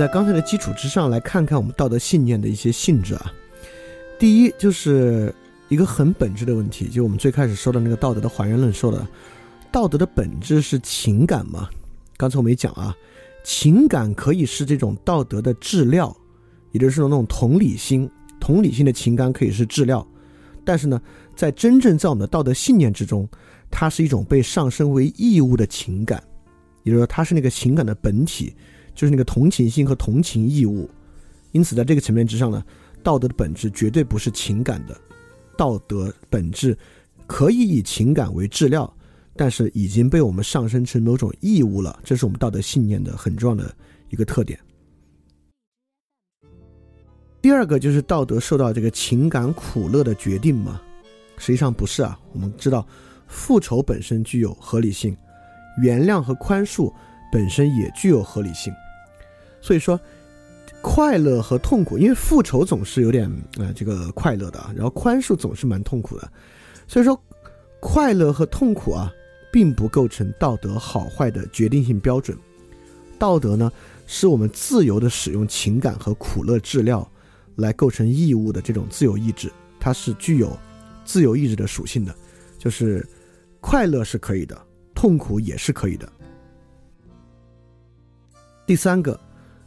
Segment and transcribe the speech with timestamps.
[0.00, 3.30] 在刚才的基础之上来看看我们道德信念的一些性质啊。
[4.18, 5.30] 第一，就是
[5.68, 9.06] 一个很本质的问题，就我们最开始说的那个道德的还原论说的，
[9.70, 11.68] 道德的本质是情感嘛？
[12.16, 12.96] 刚才我没讲啊，
[13.44, 16.16] 情感可以是这种道德的质料，
[16.72, 20.06] 也就是说那种同理心，同理心的情感可以是质料，
[20.64, 20.98] 但是呢，
[21.36, 23.28] 在真正在我们的道德信念之中，
[23.70, 26.24] 它是一种被上升为义务的情感，
[26.84, 28.56] 也就是说，它是那个情感的本体。
[28.94, 30.88] 就是那个同情心和同情义务，
[31.52, 32.62] 因此在这个层面之上呢，
[33.02, 35.00] 道德的本质绝对不是情感的，
[35.56, 36.76] 道德本质
[37.26, 38.92] 可以以情感为质料，
[39.36, 43.74] 但是已经被我们上升成某种义务了，这是我们道德信念的很重要的
[44.10, 44.58] 一个特点。
[47.40, 50.80] 第二个就是道德受到这个情感苦乐的决定吗？
[51.38, 52.86] 实际上不是啊，我们知道
[53.26, 55.16] 复仇本身具有合理性，
[55.80, 56.92] 原谅和宽恕。
[57.30, 58.72] 本身也具有合理性，
[59.60, 59.98] 所以说，
[60.82, 66.32] 快乐和痛苦，因为复仇总是有点呃这个快乐的，然后宽恕总是蛮痛苦的，
[66.88, 67.20] 所以说，
[67.80, 69.12] 快乐和痛苦啊，
[69.52, 72.36] 并不构成道德好坏的决定性标准。
[73.18, 73.70] 道德呢，
[74.06, 77.06] 是我们自由的使用情感和苦乐质料
[77.56, 80.56] 来构成义务的这种自由意志，它是具有
[81.04, 82.14] 自由意志的属性的，
[82.58, 83.06] 就是
[83.60, 84.58] 快乐是可以的，
[84.94, 86.10] 痛苦也是可以的。
[88.70, 89.18] 第三个，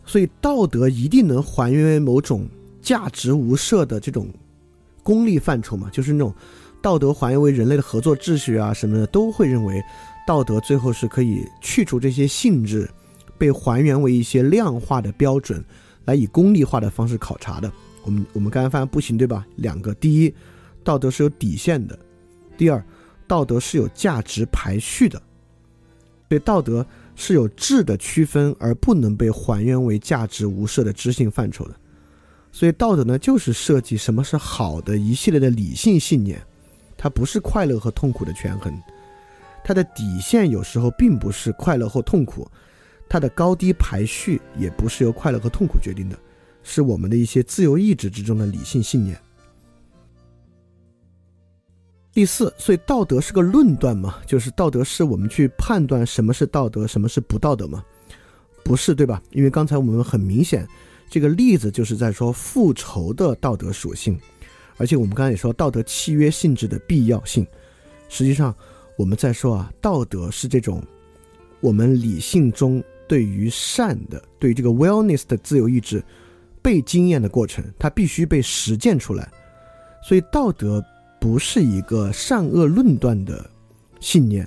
[0.06, 2.47] 所以道德一定能还原为某种
[2.81, 4.30] 价值无设的这种
[5.03, 5.90] 功利范畴嘛？
[5.91, 6.34] 就是那种
[6.81, 9.84] 道德还原为人类的合作秩序啊什么的，都会认为
[10.25, 12.90] 道德最后是可以去除这些性质，
[13.38, 15.62] 被还原为一些量化的标准，
[16.06, 17.70] 来以功利化的方式考察的。
[18.06, 19.46] 我们我们刚才发现不行，对吧？
[19.58, 20.34] 两个，第一，
[20.81, 21.94] 道德是有底线的；
[22.58, 22.81] 第二，
[23.28, 25.22] 道德是有价值排序的。
[26.30, 26.88] 对道德。
[27.16, 31.75] 是有质的区分，而不能被还原为价值无设的知性范畴的。
[32.51, 36.41] 所以道德呢，就是设计什么是好的一系列的理性信念，
[36.97, 38.72] 它不是快乐和痛苦的权衡。
[39.63, 42.47] 它的底线有时候并不是快乐或痛苦，
[43.07, 46.19] 它的高低排序也不是由快乐和痛苦决定的，
[46.63, 49.18] 是我们的一些自由意志之中的理性信念。
[52.13, 57.84] 第四，所以道德是个论断嘛，就是道德是我们去判断什么是道德，什么是不道德嘛，
[58.63, 59.19] 不是对吧？
[59.31, 60.68] 因为刚才我们很明显，
[61.09, 64.16] 这个例子就是在说复仇的道德属性，
[64.78, 67.44] 而且我们刚才也说道德契约性质的必要性。
[68.09, 68.56] 实际上，
[68.96, 70.84] 我们在说啊，道德是这种
[71.62, 76.03] 我们理性中对于善的、对于这个 wellness 的自由意志
[76.62, 79.28] 被经验的过程，它必须被实践出来，
[80.07, 80.79] 所以道德。
[81.23, 83.50] 不是一个善恶论断的
[84.01, 84.45] 信念，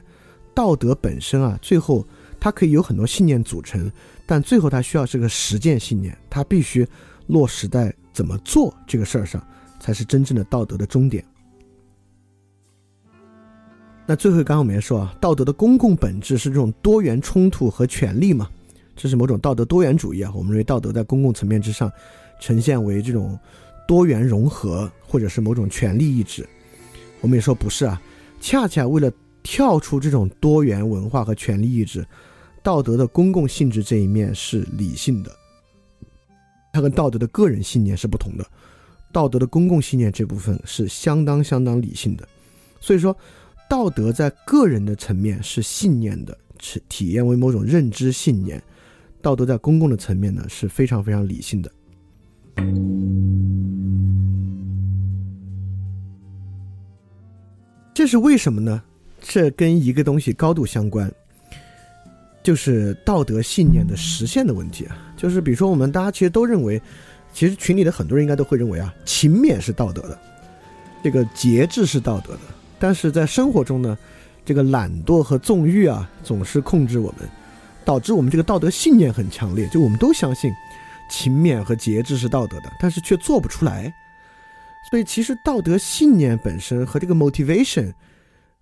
[0.53, 2.07] 道德本身啊，最后
[2.39, 3.91] 它可以有很多信念组成，
[4.27, 6.87] 但最后它需要是个实践信念，它必须
[7.29, 9.43] 落实在怎么做这个事儿上，
[9.81, 11.25] 才是真正的道德的终点。
[14.07, 18.51] 那最后刚刚我们也说啊，道德的公共本质是这种多元冲突和权利嘛，
[18.95, 21.91] 这是某种道德多元主义啊，我们认为道德在公共层面之上
[22.39, 23.39] 呈现为这种
[23.89, 26.47] 多元融合，或者是某种权利意志。
[27.27, 28.01] 我们也说不是啊，
[28.41, 32.07] 恰恰为了跳出这种多元文化和权力意志，
[32.63, 35.37] 道德的公共性质这一面是理性的，
[36.73, 38.47] 它跟道德的个人信念是不同的。
[39.11, 42.29] 道德的公共信念这部分是相当相当理性的，
[42.79, 43.17] 所以说，
[43.69, 48.61] 道德在个人的层面是信念的，是体验为某种认知信念；
[49.21, 51.73] 道德在公共的层面呢是非常非常理性的。
[57.97, 58.83] 这是为什么呢？
[59.23, 61.11] 这跟一个东西高度相关，
[62.43, 64.99] 就是道德信念的实现的问题啊。
[65.17, 66.79] 就是比如说，我们大家其实都认为，
[67.33, 70.19] 其实群里的很多人应该都会认为啊，勤勉是道德的，
[71.03, 72.41] 这个节制是道德的。
[72.79, 73.97] 但是在生活中呢，
[74.45, 77.27] 这个懒惰和纵欲啊，总是控制我们，
[77.83, 79.67] 导致我们这个道德信念很强烈。
[79.69, 80.53] 就我们都相信
[81.11, 83.91] 勤勉和节制是道德的，但是却做不出来。
[84.89, 87.93] 所以，其实道德信念本身和这个 motivation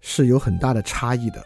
[0.00, 1.42] 是有很大的差异的。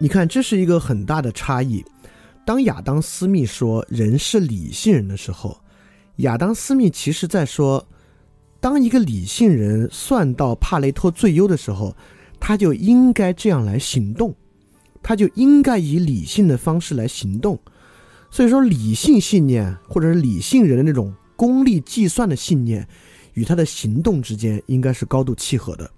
[0.00, 1.84] 你看，这是一个很大的差异。
[2.46, 5.60] 当亚当·斯密说人是理性人的时候，
[6.16, 7.86] 亚当·斯密其实在说，
[8.58, 11.94] 当一个理性人算到帕雷托最优的时候，
[12.40, 14.34] 他就应该这样来行动，
[15.02, 17.58] 他就应该以理性的方式来行动。
[18.30, 21.14] 所以说，理性信念或者是理性人的那种。
[21.38, 22.84] 功利计算的信念
[23.34, 25.88] 与他的行动之间应该是高度契合的。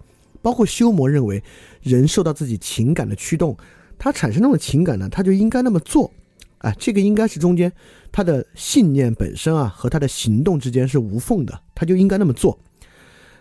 [0.42, 1.42] 包括修魔认为，
[1.80, 3.56] 人受到自己情感的驱动，
[3.98, 6.12] 他产生那种情感呢，他就应该那么做，
[6.58, 7.72] 啊，这个应该是中间
[8.12, 12.58] 他的信念本身啊和他的行动之间是无缝的，他就应该那么做。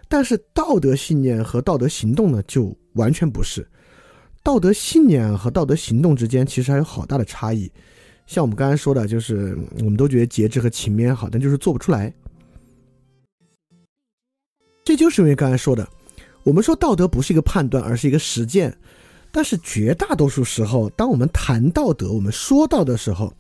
[0.07, 3.67] 但是道德信念和道德行动呢，就完全不是。
[4.41, 7.69] 道德信念和道德行动之间其实还有好大的差异。
[8.29, 12.13] 像我们刚才说的，就是我们都觉得节制和勤勉好，但就是做不出来。
[14.83, 15.89] 这就是因为刚才说的，
[16.43, 18.77] 我们说道德不是一个判断，而是一个实践。
[19.31, 23.33] 但是绝大多数时候，当我们谈道德，我们说到的时候，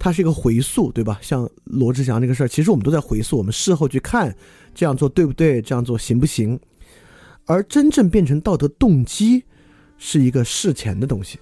[0.00, 1.16] 它是一个回溯，对吧？
[1.22, 4.34] 像罗志祥那个事儿，其实我们都在回溯，我们事后去看
[4.74, 6.58] 这样做对不对，这样做行不行。
[7.46, 9.44] 而真正变成道德动机，
[9.96, 11.38] 是一个事前的东西。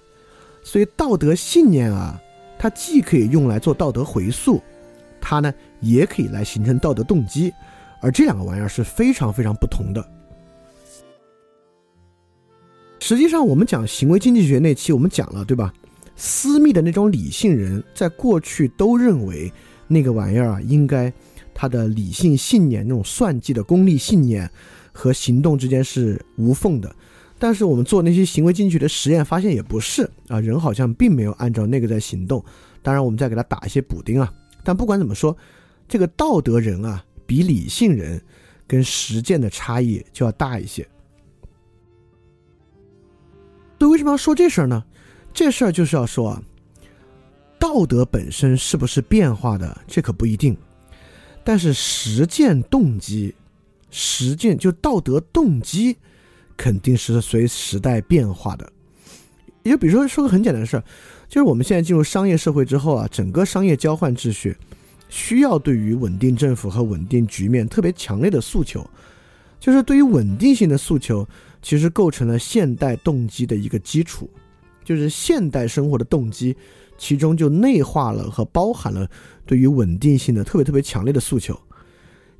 [0.63, 2.21] 所以道德信念啊，
[2.63, 4.61] 它既可以用来做道德回溯，
[5.19, 7.53] 它呢也可以来形成道德动机。
[7.99, 10.01] 而这两个玩意儿是非常非常不同的。
[13.01, 15.73] 实际上，我们讲行为经济学那期，我们讲了，对吧？
[16.15, 19.51] 私密的那种理性人，在过去都认为
[19.85, 21.11] 那个玩意儿啊，应该
[21.53, 24.49] 他的理性信念、那种算计的功利信念
[24.93, 26.95] 和行动之间是无缝的。
[27.43, 32.41] 但是我们做那些行为经济学的实验，发现也不是啊，人好像并没有按照那个在行动。
[32.81, 34.33] 当然，我们再给他打一些补丁啊。
[34.63, 35.35] 但不管怎么说，
[35.85, 38.21] 这个道德人啊，比理性人
[38.65, 40.87] 跟实践的差异就要大一些。
[43.77, 44.81] 所以为什么要说这事儿呢？
[45.33, 46.41] 这事儿就是要说啊，
[47.59, 50.55] 道德本身是不是变化的，这可不一定。
[51.43, 53.35] 但是实践动机，
[53.91, 55.97] 实践就道德动机，
[56.57, 58.71] 肯定是随时代变化的。
[59.63, 60.83] 也比如说，说个很简单的事儿，
[61.27, 64.55] 就是我们现在进入商业社会之后啊，整个商业交换秩序
[65.09, 68.85] 需要对于稳定政府和稳定局面特别强烈的诉求，
[69.59, 71.27] 就是对于稳定性的诉求。
[71.65, 74.29] 其实构成了现代动机的一个基础，
[74.83, 76.53] 就是现代生活的动机，
[76.97, 79.09] 其中就内化了和包含了
[79.45, 81.57] 对于稳定性的特别特别强烈的诉求。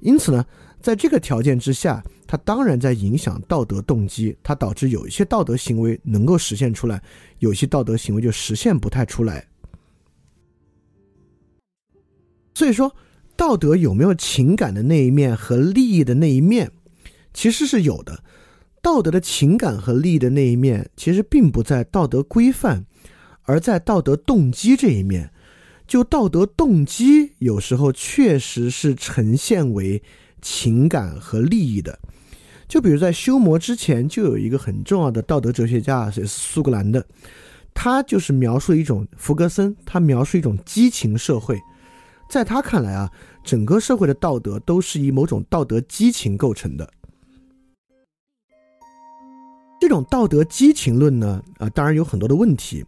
[0.01, 0.45] 因此呢，
[0.83, 7.01] 在这个条件之下，它当然在影响道德动机，它导致有一些道德行为能够实现出来，
[7.39, 9.47] 有些道德行为就实现不太出来。
[12.53, 12.93] 所以说，
[13.37, 16.69] 道德有没有情感的那一面和利益的那一面，
[17.33, 18.21] 其实是有的。
[18.81, 22.85] 道德的情感和利益的那一面，其实并不在道德规范，
[23.43, 25.31] 而在道德动机这一面。
[25.87, 30.03] 就道德动机，有时候确实是呈现为
[30.43, 31.97] 情感和利益的。
[32.67, 37.03] 就比如在修魔之前，就有一个很重要的道德哲学家，也是苏格兰的，
[37.73, 41.59] 他就是描述一种福格森，他描述一种激情社会。
[42.29, 43.11] 在他看来啊，
[43.43, 46.89] 整个社会的道德都是以某种道德激情构成的。
[49.79, 52.83] 这种道德激情论呢，啊，当然有很多的问题，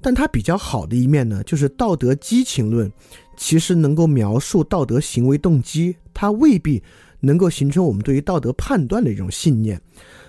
[0.00, 2.92] 但它比较好的一面呢，就是道德激情论
[3.36, 6.82] 其实能够描述道德行为动机，它未必
[7.20, 9.80] 能够形成我们对于道德判断的一种信念，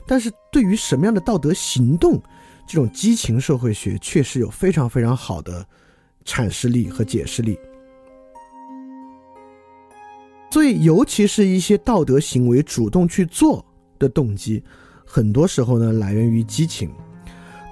[0.05, 2.21] 但是对于什么样的道德行动，
[2.67, 5.65] 这种激情社会学确实有非常非常好的
[6.25, 7.57] 阐释力和解释力。
[10.49, 13.63] 所以，尤其是一些道德行为主动去做
[13.99, 14.63] 的动机。
[15.05, 16.89] 很多时候呢，来源于激情；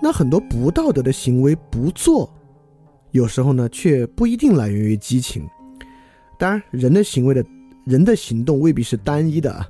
[0.01, 2.31] 那很多不道德的行为不做，
[3.15, 5.47] 有时候呢，却不一定来源于激情。
[6.37, 7.45] 当然，人的行为的
[7.85, 9.65] 人的行动未必是单一的啊，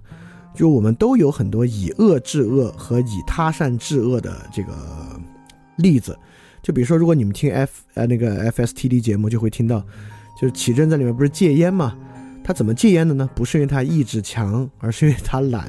[0.55, 4.73] 就我们都有很多以恶制恶和以他善制恶的这个
[5.77, 6.17] 例子。
[6.63, 9.79] 就比如说，如果你们听 F 呃那个 FSTD 节目，就会听到，
[10.41, 11.95] 就是启正在里面不是戒烟嘛？
[12.43, 13.29] 他怎么戒烟的呢？
[13.35, 15.67] 不是因为他意志强，而是因为他懒。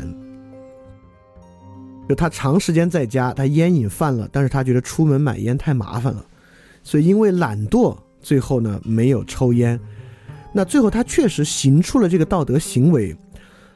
[2.08, 6.24] 就他长时间在家，他烟瘾犯了，但是他觉得出门买烟太麻烦了，
[6.86, 9.78] 所以因为懒惰，最后呢没有抽烟。
[10.52, 13.12] 那最后他确实行出了这个道德行为，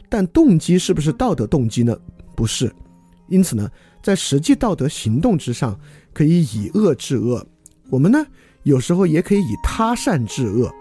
[0.09, 1.99] 但动机是不是道德动机呢？
[2.37, 2.73] 不是。
[3.26, 3.69] 因此呢，
[4.00, 5.76] 在实际道德行动之上，
[6.12, 7.45] 可以以恶制恶。
[7.88, 8.25] 我们呢，
[8.62, 10.73] 有时候也可以以他善制恶。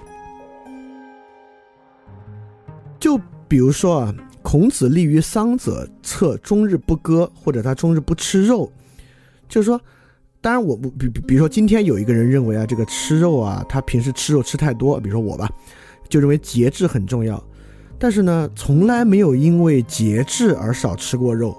[2.99, 4.15] 就比如说啊。
[4.41, 8.71] 孔子立于丧者，策终日不割，或者他终日不吃肉，
[9.49, 9.79] 就是说，
[10.41, 15.49] 当然我不比比比如说今天有一个人认为啊，这个吃肉啊，他平时吃肉吃太多，比如说我吧，
[16.07, 17.43] 就认为节制很重要，
[17.97, 21.55] 但是呢，从来没有因为节制而少吃过肉，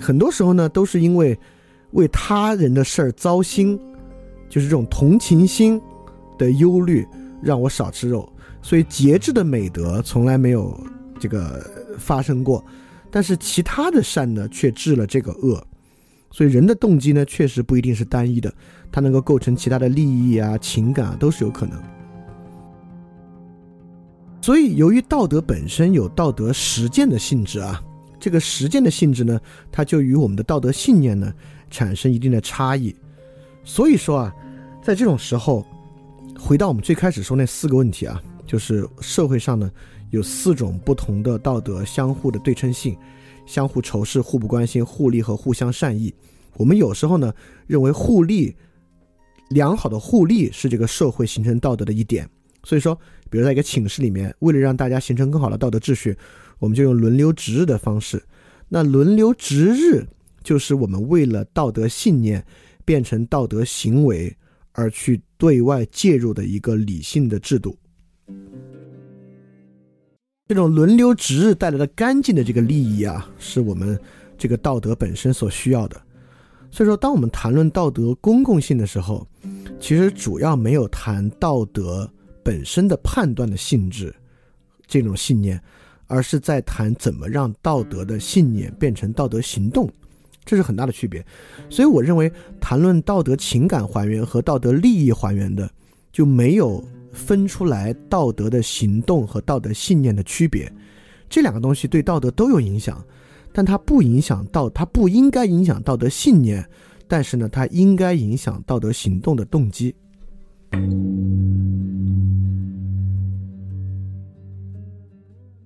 [0.00, 1.38] 很多时候呢，都是因为
[1.92, 3.78] 为他人的事儿糟心，
[4.48, 5.80] 就是这种同情心
[6.38, 7.06] 的忧虑
[7.42, 8.26] 让我少吃肉，
[8.62, 10.78] 所以节制的美德从来没有
[11.18, 11.64] 这个。
[11.98, 12.64] 发生过，
[13.10, 15.62] 但是其他的善呢，却治了这个恶。
[16.30, 18.52] 所以人的动机呢，确实不一定是单一的，
[18.92, 21.80] 它能够构成其他的利益啊、情感啊，都是有可能。
[24.40, 27.82] 所以，由于道德本身有道德实践的性质啊，
[28.18, 29.38] 这个实践的性质呢，
[29.70, 31.32] 它就与我们的道德信念呢
[31.68, 32.94] 产生一定的差异。
[33.64, 34.34] 所以说啊，
[34.82, 35.66] 在这种时候，
[36.38, 39.70] 回到我们最开始说那四个问题啊，就是社会上呢
[40.10, 42.96] 有四种不同的道德相互的对称性。
[43.50, 46.14] 相互仇视、互不关心、互利和互相善意。
[46.56, 47.34] 我们有时候呢
[47.66, 48.54] 认为互利
[49.48, 52.30] 良好的互利是这个社会形成道德的一点。
[52.62, 52.96] 所以说，
[53.28, 56.16] 比如在一个寝室里面，为了让大家形成更好的道德秩序，
[56.60, 58.22] 我们就用轮流值日的方式。
[58.68, 60.06] 那轮流值日
[60.44, 62.44] 就是我们为了道德信念
[62.84, 64.32] 变成道德行为
[64.70, 67.76] 而去对外介入的一个理性的制度。
[70.50, 73.96] 这种轮流值日带来的干净的这个利益啊，是我们
[74.36, 75.96] 这个道德本身所需要的。
[76.72, 79.24] 所以说，当我们谈论道德公共性的时候，
[79.78, 82.10] 其实主要没有谈道德
[82.42, 84.12] 本身的判断的性质，
[84.88, 85.62] 这种信念，
[86.08, 89.88] 而是在谈怎么让道德的信念变成道德行动，
[90.44, 91.24] 这是很大的区别。
[91.68, 92.28] 所以，我认为
[92.60, 95.70] 谈论道德情感还原和道德利益还原的，
[96.10, 96.84] 就没有。
[97.12, 100.72] 分出来道德的行动和道德信念的区别，
[101.28, 103.04] 这两个东西对道德都有影响，
[103.52, 106.64] 但它不影响道，它不应该影响道德信念，
[107.08, 109.94] 但是呢，它应该影响道德行动的动机。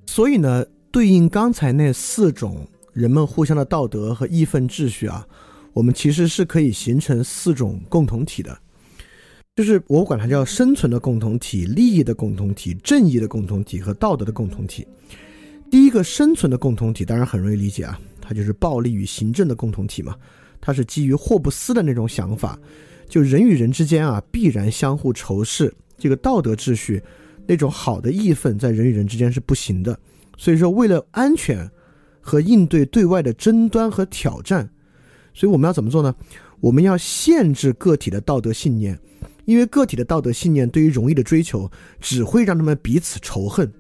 [0.07, 5.27] 所以呢，对应刚才那四种人们互相的道德和义愤秩序啊，
[5.73, 8.57] 我们其实是可以形成四种共同体的。
[9.57, 14.85] 就是我管它叫生存的共同体、利益的共同体、正义的共同体和道德的共同体。
[15.71, 20.17] 第一个生存的共同体当然很容易理解啊，它就是暴力与行政的共同体嘛。
[20.61, 22.59] 它是基于霍布斯的那种想法，
[23.09, 27.01] 就人与人之间啊必然相互仇视，这个道德秩序
[27.47, 29.97] 那种好的义愤在人与人之间是不行的。
[30.37, 31.71] 所以说，为了安全
[32.21, 34.69] 和应对对外的争端和挑战，
[35.33, 36.13] 所以我们要怎么做呢？
[36.59, 38.99] 我们要限制个体的道德信念。
[39.45, 41.71] 因为个体的道德信念对于荣誉的追求，
[42.01, 43.71] 只会让他们彼此仇恨，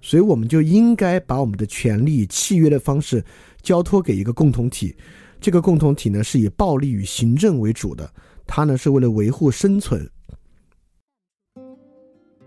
[0.00, 3.24] 所以我们就应该把我们的权利契约的方式
[3.62, 4.94] 交托给一个共同体。
[5.40, 8.10] 这个共同体呢，是以暴力与行政为主的，
[8.46, 10.08] 它呢是为了维护生存。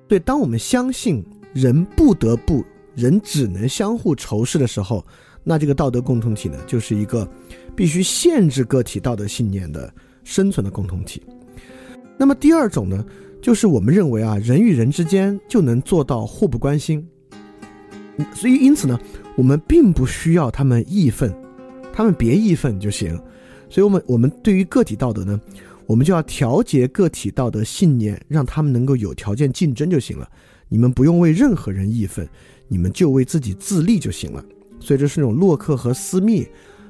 [0.07, 5.05] 对，当我们相信人不得不、人只能相互仇视的时候，
[5.43, 7.29] 那这个道德共同体呢，就是一个
[7.75, 9.93] 必须限制个体道德信念的
[10.24, 11.21] 生存的共同体。
[12.17, 13.05] 那么第二种呢，
[13.39, 17.07] 就是我们认为啊，人与人之间就能做到互不关心，
[18.33, 19.00] 所以因此呢，
[19.36, 21.31] 我们并不需要他们义愤，
[21.93, 23.15] 他们别义愤就行。
[23.69, 25.39] 所以，我们我们对于个体道德呢，
[25.86, 30.27] 我们就要调节个体道德信念，让他们能够有条件竞争就行了。
[30.69, 32.27] 你们不用为任何人义愤，
[32.67, 34.43] 你们就为自己自立就行了。
[34.79, 36.47] 所以，这是那种洛克和斯密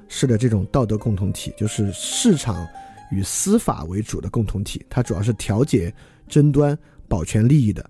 [0.07, 2.65] 式的这种道德共同体，就是市场。
[3.11, 5.93] 与司法为主的共同体，它主要是调解
[6.27, 7.89] 争端、保全利益的。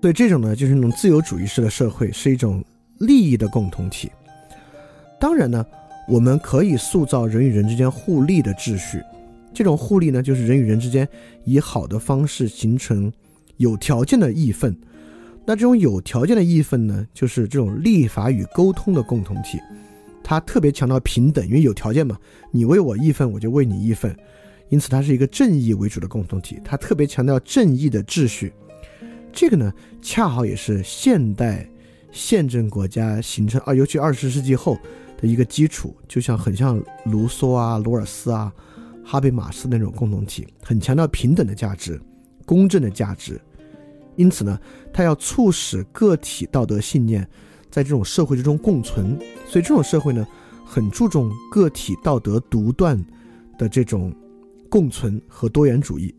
[0.00, 2.64] 所以这种呢，就是那种自由主义式的社会，是一种
[2.98, 4.10] 利益的共同体。
[5.20, 5.66] 当然呢，
[6.08, 9.02] 我们可以塑造人与人之间互利的秩序。
[9.52, 11.08] 这种互利呢，就是人与人之间
[11.44, 13.12] 以好的方式形成
[13.56, 14.76] 有条件的义愤。
[15.44, 19.58] 那这种有条件的义愤呢，就是这种立法与沟通的共同体。
[20.28, 22.18] 他特别强调平等，因为有条件嘛，
[22.50, 24.14] 你为我义愤，我就为你义愤，
[24.68, 26.60] 因此它是一个正义为主的共同体。
[26.62, 28.52] 它特别强调正义的秩序，
[29.32, 31.66] 这个呢，恰好也是现代
[32.12, 34.76] 宪政国家形成啊，尤其二十世纪后
[35.16, 35.96] 的一个基础。
[36.06, 38.52] 就像很像卢梭啊、罗尔斯啊、
[39.02, 41.98] 哈贝马斯那种共同体，很强调平等的价值、
[42.44, 43.40] 公正的价值。
[44.16, 44.60] 因此呢，
[44.92, 47.26] 它要促使个体道德信念。
[47.70, 50.26] 在这种社会之中共存，所以这种社会呢，
[50.64, 52.98] 很注重个体道德独断
[53.58, 54.12] 的这种
[54.70, 56.14] 共存和多元主义。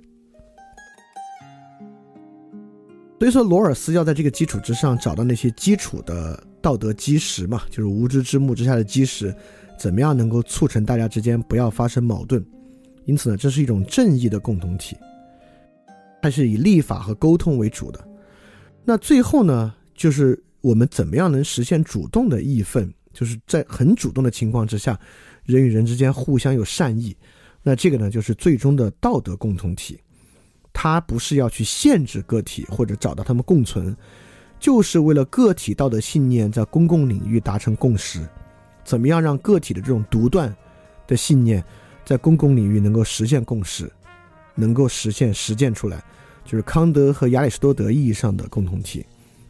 [3.20, 9.36] 所以说，罗尔斯要在这个基础之上找到那些基础的道德基石嘛，就是无知之幕之下的基石，
[9.78, 12.46] 怎么样能够促成大家之间不要发生矛盾？
[13.06, 14.96] 因此呢，这是一种正义的共同体，
[16.22, 18.00] 它是以立法和沟通为主的。
[18.86, 20.42] 那最后呢，就是。
[20.62, 22.94] 我们怎么样能实现主动的义愤？
[23.12, 24.98] 就是在很主动的情况之下，
[25.44, 27.16] 人与人之间互相有善意，
[27.64, 30.00] 那这个呢，就是最终的道德共同体。
[30.72, 33.96] 它不是要去限制个体或者找到他们共存，
[34.60, 38.26] 就是为了个体道德信念在公共领域达成共识，
[38.86, 40.56] 怎么样让个体的这种独断
[41.08, 41.62] 的信念，
[42.06, 43.92] 在公共领域能够实现共识，
[44.56, 46.02] 能够实现实践出来，
[46.46, 49.06] 就是康德和亚里士多德意义上的共同体，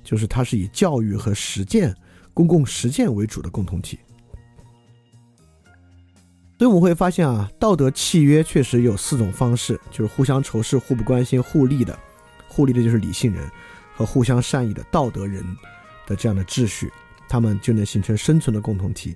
[0.10, 1.96] 就是它是以教育和实践、
[2.34, 4.00] 公共实践为主的共同体。
[6.58, 11.96] 所以我们会发现啊，道德契约确实有四种方式，就是互相仇视、互不关心、互利的，
[12.48, 13.48] 互利的就是理性人，
[13.96, 15.46] 和互相善意的道德人
[16.08, 16.92] 的这样的秩序，
[17.30, 19.16] 他们就能形成生存的共同体、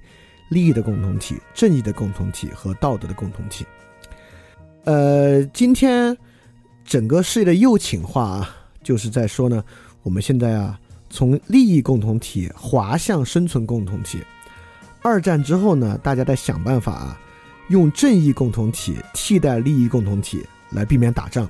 [0.49, 3.65] 利益的共同体、正义的共同体和道德的共同体。
[4.83, 6.15] 呃，今天
[6.85, 9.65] 整个世界的右倾化啊，就是在说呢，
[10.03, 10.79] 我们现在啊，
[11.13, 14.19] 从利益共同体滑向生存共同体。
[15.03, 17.19] 二战之后呢，大家在想办法啊。
[17.69, 21.49] 用正义共同体替代利益共同体来避免打仗，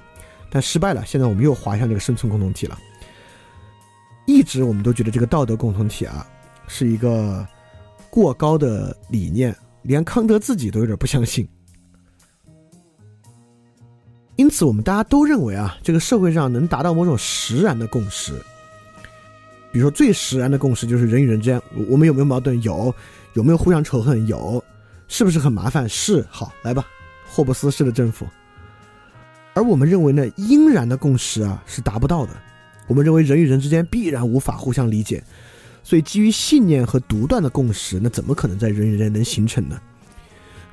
[0.50, 1.03] 但失败了。
[1.05, 2.77] 现在我们又滑向这个生存共同体了。
[4.27, 6.27] 一直我们都觉得这个道德共同体啊
[6.67, 7.46] 是一个
[8.12, 11.48] 过高的理念，连康德自己都有点不相信。
[14.36, 18.34] 因此，我们大家都认为啊，这个社会上能达到某种实然的共识。
[19.74, 22.62] 比如说，最实然的共识就是人与人之间，我们有没有矛盾？
[22.62, 22.94] 有。
[23.34, 24.25] 有没有互相仇恨？
[24.27, 24.63] 有。
[25.08, 25.89] 是不是很麻烦？
[25.89, 26.86] 是好来吧，
[27.27, 28.27] 霍布斯式的政府。
[29.55, 32.31] 而我们认为呢，应然的共识啊是达不到的。
[32.86, 35.24] 我们认为人与人之间必然无法互相理解，
[35.83, 39.81] 所以基于信念和独断的共识，那怎么可能在人与人能形成呢？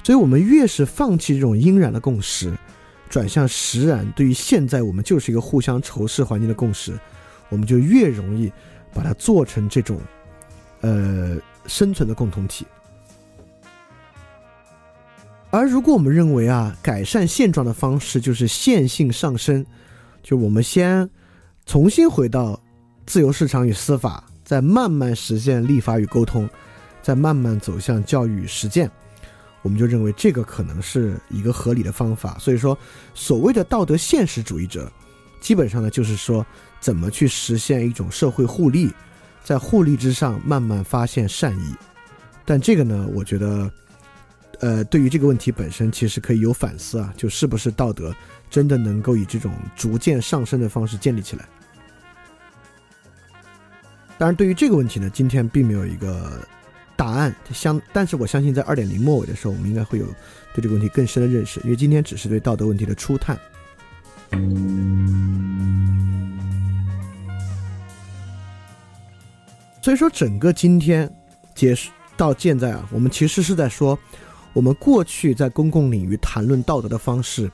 [0.02, 2.52] 所以我们越是放弃这种应然的共识，
[3.08, 6.98] 转向实然，对于现在我们就是一个互相仇视环境的共识，
[7.48, 8.52] 我们就越容易
[8.92, 10.00] 把它做成这种
[10.80, 12.66] 呃生存的共同体。
[15.52, 19.66] 而如果我们认为啊，改善现状的方式就是线性上升，
[20.22, 21.10] 就我们先
[21.66, 22.60] 重新回到
[23.04, 26.48] 自由市场与司法，再慢慢实现立法与沟通，
[27.02, 28.88] 再慢慢走向教育与实践，
[29.62, 32.38] 我们就认为这个可能是一个合理的方法。
[32.38, 32.78] 所以说，
[33.12, 34.88] 所谓的道德现实主义者，
[35.40, 36.46] 基本上呢就是说
[36.80, 38.92] 怎么去实现一种社会互利，
[39.44, 41.74] 在互利之上慢慢发现善意。
[42.44, 43.70] 但这个呢，我觉得。
[44.62, 48.14] 呃，对于这个问题本身，其实可以有反思啊，就是不是道德
[48.50, 51.48] 真的能够以这种逐渐上升的方式建立起来？
[54.18, 56.46] 当然，对于这个问题呢，今天并没有一个
[56.94, 57.34] 答案。
[57.54, 60.04] 相，但是我相信在二点零末尾的时候，我们应该会有
[60.54, 63.40] 对这个问题更深的认识，因为今天只是对道德问题的初探。
[69.82, 71.10] 所以说，整个今天
[71.54, 73.98] 结束到现在啊，我们其实是在说。
[74.52, 77.48] 我们过去在公共领域谈论道德的方式，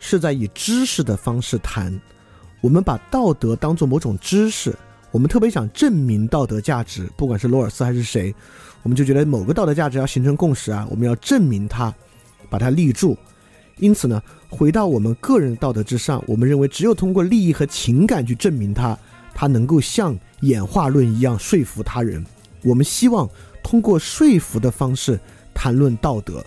[0.00, 1.96] 是在以知识的方式谈。
[2.60, 4.76] 我们把道德当做某种知识，
[5.12, 7.08] 我们特别想证明道德价值。
[7.16, 8.34] 不管是罗尔斯还是谁，
[8.82, 11.94] 我们就觉得某个道德价值要形成共识啊，我们要证明它，
[12.50, 13.16] 把它立住。
[13.80, 18.96] 因此呢，回到我们个人道德之上，我们认为只有通过利益和情感去证明它，
[19.34, 22.24] 它能够像演化论一样说服他人。
[22.62, 23.28] 我们希望
[23.62, 25.18] 通过说服的方式。
[25.52, 26.42] 谈论道德，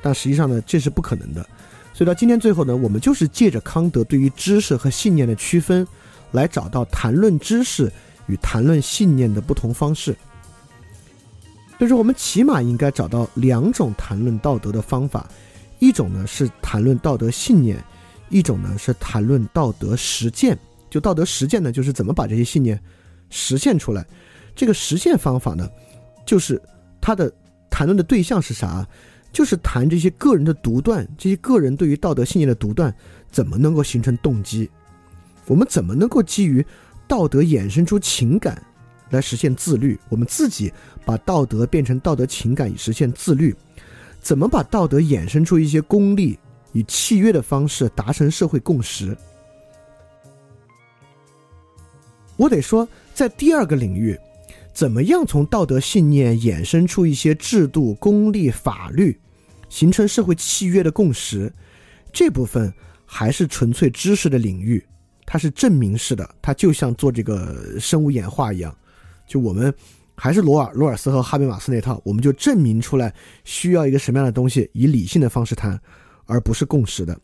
[0.00, 1.44] 但实际上呢，这是不可能的。
[1.92, 5.84] 所以到今天最后呢，我们就是借着康德对于知识和信念的区分，
[6.30, 7.90] 来找到谈论知识
[8.28, 10.14] 与谈论信念的不同方式。
[11.80, 15.28] 就是我们起码应该找到两种谈论道德的方法，
[15.78, 17.82] 一种呢是谈论道德信念，
[18.28, 20.58] 一种呢是谈论道德实践。
[20.90, 22.80] 就道德实践呢，就是怎么把这些信念
[23.30, 24.06] 实现出来。
[24.54, 25.68] 这个实现方法呢，
[26.26, 26.60] 就是
[27.00, 27.32] 它的。
[27.70, 28.86] 谈论的对象是啥？
[29.32, 32.94] 就是谈这些个人的独断，这些个人对于道德信念的独断，
[33.32, 34.70] 怎么能够形成动机？
[35.48, 36.64] 我们怎么能够基于
[37.08, 38.64] 道德衍生出情感，
[39.10, 39.98] 来实现自律？
[40.08, 40.72] 我们自己
[41.04, 43.52] 把道德变成道德情感以实现自律？
[44.24, 46.38] 怎么把道德衍生出一些功利
[46.72, 49.14] 以契约的方式达成社会共识？
[52.36, 54.18] 我得说，在第二个领域。
[54.72, 59.16] 怎么样从道德信念衍生出一些制度、功利、法律，
[59.68, 61.52] 形成社会契约的共识？
[62.12, 62.74] 这部分
[63.06, 64.84] 还是纯粹知识的领域，
[65.24, 68.76] 它是证明式的，它就像做这个生物演化一样。
[69.28, 69.72] 就我们
[70.16, 75.80] 还是罗尔、罗尔斯和哈贝马斯那套，我们就证明出来需要一个什么样的东西，以理性的方式谈，
[76.26, 77.18] 而不是共识的。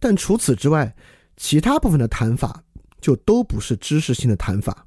[0.00, 0.94] 但除此之外，
[1.36, 2.62] 其他部分的谈法
[3.00, 4.86] 就都不是知识性的谈法。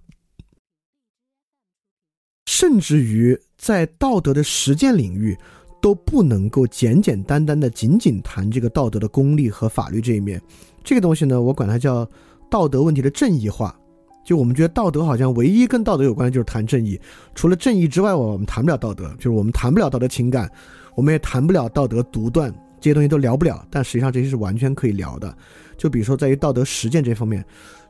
[2.45, 5.37] 甚至于在道德的实践领域，
[5.81, 10.41] 都不能够简简单单的仅仅谈这个道德的功利和法律这一面。
[10.83, 12.09] 这个东西呢，我管它叫
[12.49, 13.77] 道德问题的正义化，
[14.27, 16.99] 就我们觉得道德好像唯一跟道德有关的就是谈正义，
[17.33, 20.51] 除了正义之外，我们谈不了道德，就是我们谈不了道德情感，
[20.95, 23.65] 我们也谈不了道德独断，这些东西都聊不了。
[23.71, 25.33] 但实际上这些是完全可以聊的。
[25.77, 27.41] 就比如说在于道德实践这方面，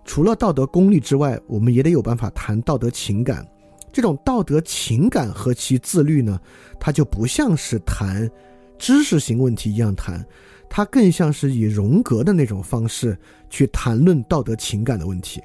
[0.05, 3.43] 除了道德功利之外，我们也得有办法谈道德情感。
[3.91, 6.39] 这种道德情感和其自律呢，
[6.79, 8.29] 它就不像是谈
[8.77, 10.23] 知识型问题一样谈，
[10.69, 13.17] 它更像是以荣格的那种方式
[13.49, 15.41] 去谈论道德情感的问题。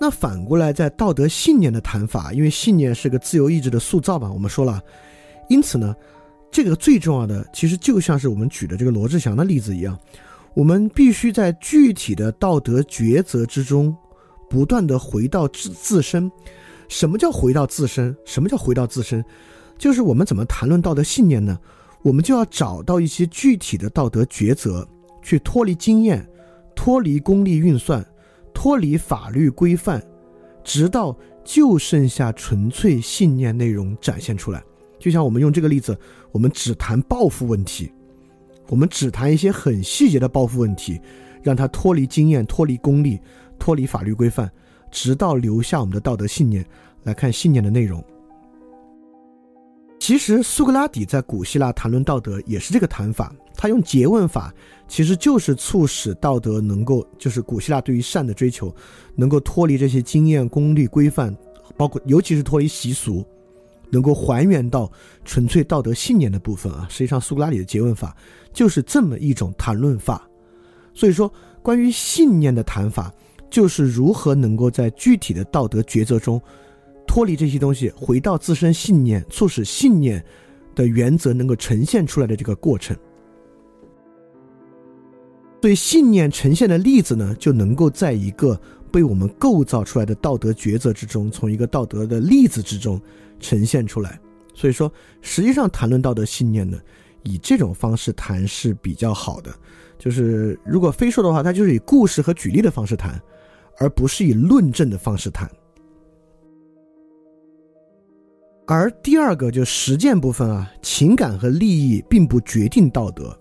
[0.00, 4.80] 那反过来，在道德信念的谈法，因为信念是个自由意志的塑造吧，我们说了，
[5.48, 5.94] 因此呢，
[6.50, 9.98] 这个最重要的其实就像是我们举的这个罗志祥的例子一样，
[10.54, 13.94] 我们必须在具体的道德抉择之中，
[14.48, 16.30] 不断的回到自自身。
[16.88, 18.16] 什么叫回到自身？
[18.24, 19.22] 什么叫回到自身？
[19.76, 21.58] 就是我们怎么谈论道德信念呢？
[22.02, 24.88] 我们就要找到一些具体的道德抉择，
[25.22, 26.24] 去脱离经验，
[26.76, 28.04] 脱离功利运算。
[28.60, 30.02] 脱离法律规范，
[30.64, 34.60] 直到就剩下纯粹信念内容展现出来。
[34.98, 35.96] 就像我们用这个例子，
[36.32, 37.92] 我们只谈报复问题，
[38.66, 41.00] 我们只谈一些很细节的报复问题，
[41.40, 43.20] 让它脱离经验、脱离功利、
[43.60, 44.50] 脱离法律规范，
[44.90, 46.66] 直到留下我们的道德信念
[47.04, 48.04] 来看信念的内容。
[49.98, 54.54] 其实苏格拉底在古希腊谈论道德也是这个谈法，他用诘问法，
[54.86, 58.74] 其实就是促使道德能够，就是古希腊对于善的追求，
[59.14, 61.36] 能够脱离这些经验、功利、规范，
[61.76, 63.26] 包括尤其是脱离习俗，
[63.90, 64.90] 能够还原到
[65.24, 66.86] 纯粹道德信念的部分啊。
[66.88, 68.16] 实际上，苏格拉底的诘问法
[68.52, 70.26] 就是这么一种谈论法。
[70.94, 71.30] 所以说，
[71.60, 73.12] 关于信念的谈法，
[73.50, 76.40] 就是如何能够在具体的道德抉择中。
[77.08, 80.24] 脱离这些东西，回到自身信念，促使信念
[80.76, 82.96] 的原则能够呈现出来的这个过程。
[85.60, 88.60] 对信念呈现的例子呢，就能够在一个
[88.92, 93.00] 被我们构造出来的道德抉择之中，从一个道德的例子之中
[93.40, 94.20] 呈现出来。
[94.54, 96.78] 所以说，实际上谈论道德信念呢，
[97.24, 99.52] 以这种方式谈是比较好的。
[99.98, 103.20] 就是如果非说的话，它就是以故事和举例的方式谈，
[103.78, 105.50] 而不是以论证的方式谈。
[108.70, 113.34] 而第二个就实践部分啊，情感和利益并不决定道德，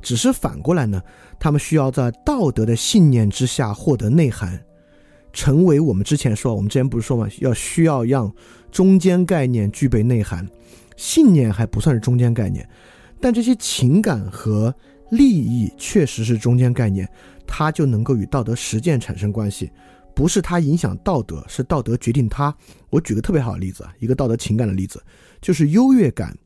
[0.00, 1.02] 只是反过来呢，
[1.36, 4.56] 他们需要在道德的信念之下获得内涵，
[5.32, 8.32] 成为我们之前说，我们之前不是说嘛，要需要让
[8.70, 10.48] 中间概念具备内涵，
[10.96, 12.64] 信念还不算是中间概念，
[13.20, 14.72] 但这些情感和
[15.10, 17.08] 利益确实是中间概念，
[17.48, 19.68] 它就能够与道德实践产生关系。
[20.18, 22.52] 不是它影响道德，是道德决定它。
[22.90, 25.00] 我举个特别好的例子啊，一个道德情感的例子，
[25.40, 26.36] 就是优越感。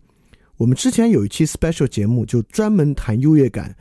[0.58, 3.74] 我们之前有一期 special 节目就专门谈优越感，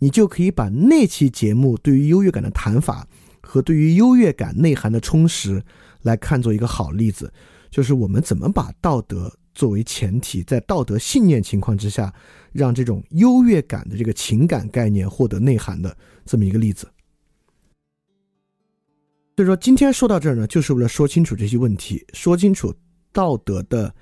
[0.00, 3.08] 你就可以把那期节目对于优越感的谈法
[3.40, 5.62] 和对于优越感内涵的充实
[6.02, 7.32] 来看作一个好例子，
[7.70, 12.12] 就是我们怎么把道德作为前提，在道德信念情况之下，
[12.52, 16.86] 让这种优越感的这个情感概念获得内涵的这么一个例子。
[19.38, 22.74] 所以说，今天说到这儿呢，就是为了说清楚这些问题，说清楚
[23.12, 23.94] 道德的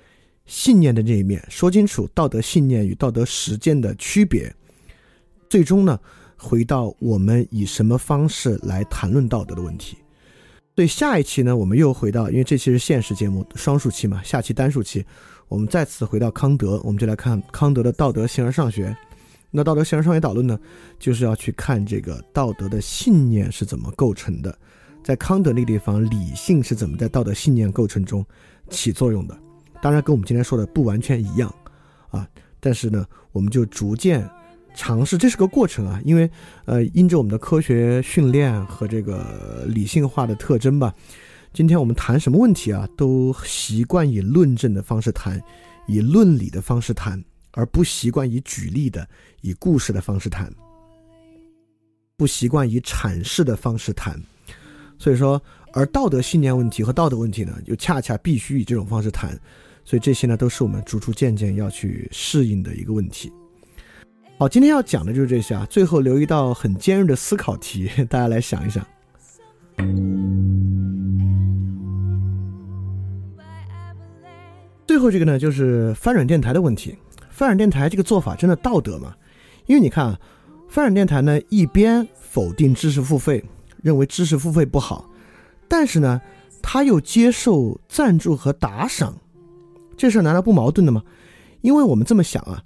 [0.47, 4.51] 信念的这一面，说清楚道德信念与道德实践的区别。
[5.47, 5.99] 最终呢，
[6.35, 9.95] 回到我们以什么方式来谈论道德的问题。
[10.75, 15.05] 所以下一期呢，我们又回到，因为这期是现实节目双数期嘛，下期单数期，
[15.49, 18.97] 我们再次回到康德，我们就来看康德的道德形而上学。
[19.51, 20.57] 那道德形而上学导论呢，
[20.97, 24.57] 就是要去看这个道德的信念是怎么构成的。
[25.07, 28.25] 在康德那个地方，理性是怎么在道德信念构成中
[28.69, 29.39] 起作用的？
[29.81, 31.49] 当然，跟我们今天说的不完全一样
[32.09, 32.27] 啊。
[32.59, 34.29] 但是呢，我们就逐渐
[34.75, 36.01] 尝试，这是个过程啊。
[36.03, 36.29] 因为
[36.65, 40.93] 呃，因着我们的科学训练和这个理性化的特征吧，
[41.53, 45.41] 今天我们谈什么问题啊，都习惯以论证的方式谈，
[45.87, 49.07] 以论理的方式谈，而不习惯以举例的、
[49.39, 50.53] 以故事的方式谈，
[52.17, 54.21] 不习惯以阐释的方式谈。
[54.99, 55.41] 所以说，
[55.73, 59.39] 而道德信念问题和道德问题呢，就恰恰必须以这种方式谈。
[59.85, 63.31] 所以这些呢，都是我们逐逐渐渐要去适应的一个问题。
[64.37, 65.65] 好，今天要讲的就是这些啊。
[65.69, 68.85] 最后留一道很尖锐的思考题， 大家来想一想。
[74.85, 76.97] 最后这个呢，就是翻转电台的问题。
[77.29, 79.15] 翻转电台这个做法真的道德吗？
[79.67, 80.19] 因为你看啊，
[80.67, 83.43] 翻转电台呢，一边否定知识付费。
[83.81, 85.09] 认为知识付费不好，
[85.67, 86.21] 但是呢，
[86.61, 89.15] 他又接受赞助和打赏，
[89.95, 91.03] 这事儿难道不矛盾的吗？
[91.61, 92.63] 因为我们这么想啊，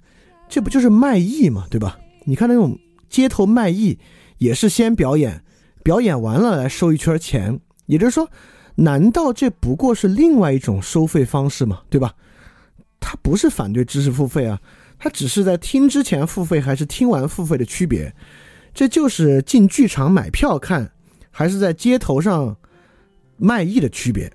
[0.48, 1.98] 这不就是卖艺嘛，对吧？
[2.24, 3.98] 你看那种街头卖艺，
[4.38, 5.42] 也是先表演，
[5.82, 7.58] 表演完了来收一圈钱。
[7.86, 8.28] 也就是说，
[8.76, 11.80] 难道这不过是另外一种收费方式吗？
[11.90, 12.14] 对吧？
[13.00, 14.60] 他不是反对知识付费啊，
[14.98, 18.14] 他只是在听之前付费还是听完付费的区别。
[18.72, 20.92] 这就是进剧场买票看，
[21.32, 22.56] 还是在街头上
[23.36, 24.32] 卖艺的区别。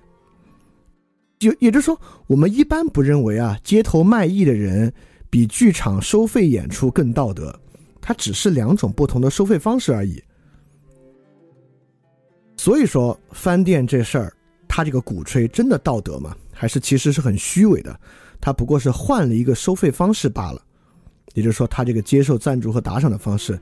[1.38, 4.92] 就也就是说，我们一般不认为啊，街头卖艺的人
[5.30, 7.58] 比剧场收费演出更道德，
[8.00, 10.22] 它只是两种不同的收费方式而已。
[12.56, 14.32] 所以说，翻店这事儿，
[14.66, 16.36] 他这个鼓吹真的道德吗？
[16.52, 18.00] 还是其实是很虚伪的？
[18.40, 20.60] 他不过是换了一个收费方式罢了。
[21.34, 23.56] 也就是说，他这个接受赞助和打赏的方式，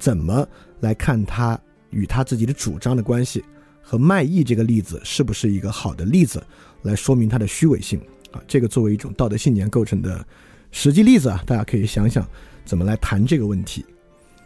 [0.00, 0.44] 怎么
[0.80, 1.56] 来看他
[1.90, 3.44] 与他自己的主张的关系？
[3.82, 6.40] 和卖艺这个例子是不是一个好的例子，
[6.82, 8.00] 来说明他的虚伪性
[8.30, 8.40] 啊？
[8.46, 10.24] 这个作为一种道德信念构成的
[10.70, 12.24] 实际例子啊，大家可以想想
[12.64, 13.84] 怎么来谈这个问题。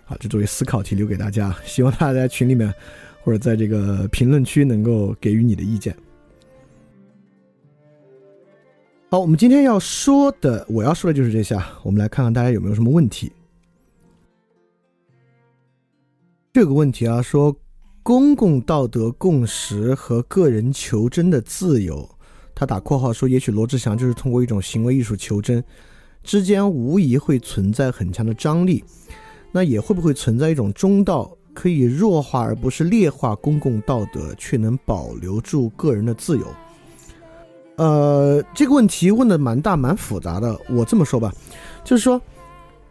[0.07, 2.73] 好，这作为思考题留给大家，希望大家在群里面
[3.23, 5.95] 或者在这个评论区能够给予你的意见。
[9.11, 11.55] 好，我们今天要说的，我要说的就是这些。
[11.83, 13.31] 我们来看看大家有没有什么问题。
[16.55, 17.55] 这个问题啊，说。
[18.05, 22.07] 公共道德共识和个人求真的自由，
[22.55, 25.65] 他打括号说，也许罗志祥就是通过一种行为艺术求真，
[26.23, 28.85] 之间无疑会存在很强的张力。
[29.53, 36.47] 那也会不会存在一种中道，可以弱化而不是劣化公共道德，却能保留住个人的自由？
[37.77, 40.55] 呃，这个问题问的蛮大蛮复杂的。
[40.69, 41.33] 我这么说吧，
[41.83, 42.21] 就是说，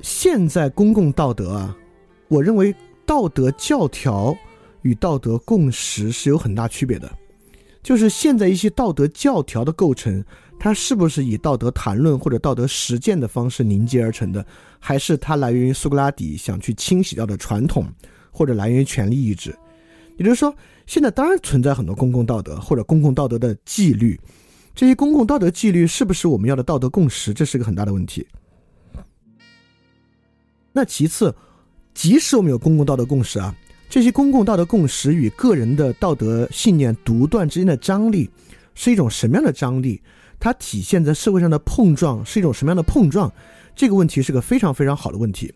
[0.01, 1.77] 现在公共道德啊，
[2.29, 2.73] 我认为
[3.05, 4.35] 道德教条。
[4.83, 7.09] 与道德共识是有很大区别的，
[7.81, 10.21] 就是现在一些道德教条的构成，
[10.59, 14.45] 它是不是以道德谈论或者道德实践的方式凝结而成的，
[14.79, 17.87] 还是它来源于苏格拉底想去清洗掉的传统，
[18.29, 19.57] 或者来源于权力意志？
[20.17, 20.53] 也就是说，
[20.85, 24.19] 现在当然存在很多公共道德或者公共道德的纪律，
[24.75, 27.33] 这些公共道德纪律是不是我们要的道德共识？
[27.33, 28.27] 这是一个很大的问题。
[30.73, 31.33] 那其次，
[31.93, 33.55] 即使我们有公共道德共识啊。
[33.89, 38.29] 这些公共道德共识与个人的道德信念独断之间的张力，
[38.73, 40.01] 是一种什么样的张力？
[40.39, 43.31] 它体现在社会上的碰撞是一种什么样的碰撞？
[43.75, 45.53] 这个问题是个非常非常好的问题，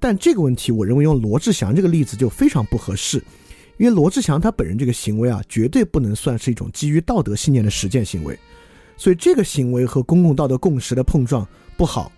[0.00, 3.22] 但这个问题我认为用罗志祥这个例子就非常不合适，
[3.78, 8.38] 因为罗志祥他本人这个行为啊，绝对不能算是一种基于道德信念的实践行为，
[8.96, 12.10] 所以这个行为和公共道德共识的碰撞不好。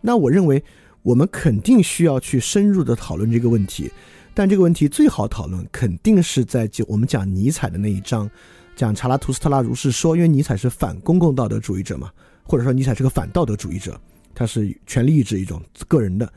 [0.00, 0.62] 那我认为
[1.06, 3.88] 我们肯定需要去深入的讨论这个问题。
[4.34, 8.28] 但这个问题最好讨论，肯定是在就我们讲尼采的那一章，
[8.74, 12.10] 讲查拉图斯特拉如是说，因为尼采是反公共道德主义者嘛，
[12.42, 13.96] 或者说尼采是个反道德主义者，
[14.34, 16.28] 他是权力意志一种个人的，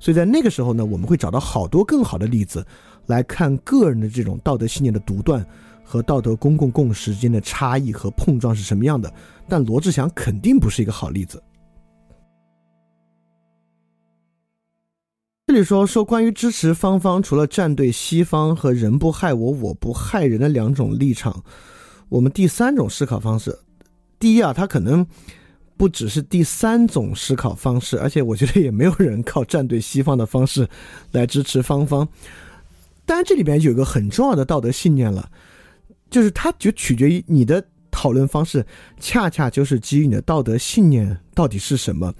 [0.00, 2.66] 所以在那个时候呢，我们会找到好多更好的例子
[3.06, 5.46] 来看个人的这种道德信念的独断
[5.84, 9.10] 和道德公共共识之间的差异和碰撞是什么样的。
[9.48, 11.40] 但罗志祥肯定不是一个好例子。
[15.56, 21.42] 里说说关于支持方方，除了站队西方和人不害我，我不害人的两种立场，
[22.08, 23.58] 我们第三种思考方式，
[24.18, 25.06] 第一啊，他可能
[25.76, 30.68] 不只是第三种思考方式，而且我觉得也没有人靠站队西方的方式
[31.12, 32.06] 来支持方方。
[33.04, 35.30] 当然，这里边有一个很重要的道德信念了，
[36.10, 38.66] 就是它就取决于你的讨论方式，
[39.00, 42.12] 恰恰就是基于你的道德信念到底是什么。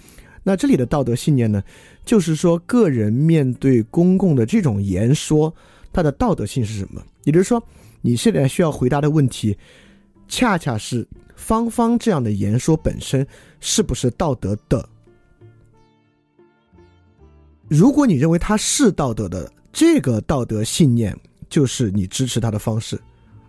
[0.49, 1.61] 那这里的道德信念呢？
[2.05, 5.53] 就是说，个人面对公共的这种言说，
[5.93, 7.03] 它的道德性是什么？
[7.25, 7.61] 也就是说，
[8.01, 9.59] 你现在需要回答的问题，
[10.29, 11.05] 恰恰是
[11.35, 13.27] 芳芳这样的言说本身
[13.59, 14.89] 是不是道德的？
[17.67, 22.97] 如果你认为它是道德的，这个道德信念就是你支持他的方式，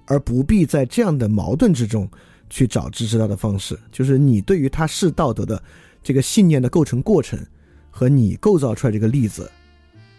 [0.08, 2.10] 而不必在这样的矛盾之中
[2.50, 3.78] 去找支持他的方式。
[3.92, 5.62] 就是你对于他是道德的
[6.08, 7.38] 这个信念的构成过程。
[7.89, 9.52] 和你构造出来这个例子，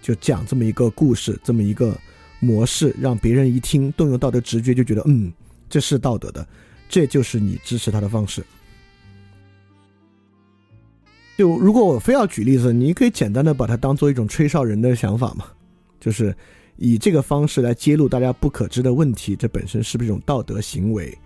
[0.03, 1.96] 就讲这么一个故事，这么一个
[2.40, 5.33] 模式，让别人一听动用道德直觉，就觉得嗯，
[5.70, 6.44] 这是道德的，
[6.88, 8.42] 这就是你支持他的方式。
[11.37, 15.44] 就如果我非要举例子，你可以简单的把它当做一种吹哨人的想法嘛，
[16.01, 16.37] 就是
[16.79, 21.16] 以这个方式来揭露大家不可知的问题，这本身是不是一种道德行为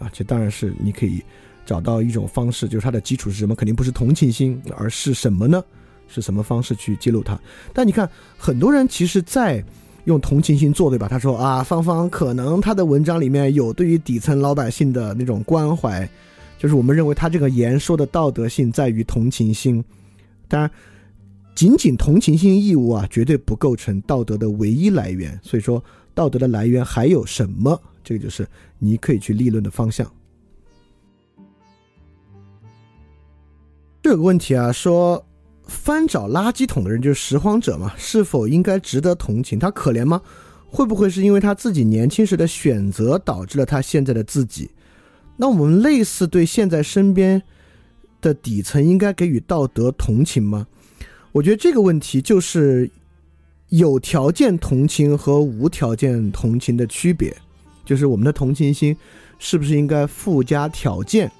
[0.00, 0.10] 啊？
[0.12, 1.22] 这当然是你可以
[1.64, 3.54] 找到一种方式，就是它的基础是什么？
[3.54, 5.62] 肯定不是同情心，而是什么呢？
[6.08, 7.40] 是什么方式去揭露他？
[7.72, 9.64] 但你看，很多人其实，在
[10.04, 11.08] 用同情心做对吧？
[11.08, 16.06] 他说啊，芳芳可能他的文章里面有对于底层老百姓的那种关怀，
[16.58, 19.82] 就是我们认为他这个言说的道德性在于同情心。
[20.48, 20.70] 当然，
[21.54, 25.38] 仅仅同情心义务啊，绝对不构成道德的唯一来源。
[25.42, 27.80] 所以说，道德的来源还有什么？
[28.04, 28.46] 这个就是
[28.78, 30.06] 你可以去立论的方向。
[34.12, 35.24] 这个问题啊，说
[35.64, 39.58] 翻找垃圾桶的人就是拾荒者嘛，是否应该值得同情？
[39.58, 40.20] 他可怜吗？
[40.68, 44.70] 会不会是因为他自己年轻时的选择导致了他现在的自己？
[45.38, 47.42] 那我们类似对现在身边
[48.20, 50.66] 的底层应该给予道德同情吗？
[51.32, 52.90] 我觉得这个问题就是
[53.70, 57.34] 有条件同情和无条件同情的区别，
[57.86, 58.94] 就是我们的同情心
[59.38, 61.32] 是不是应该附加条件？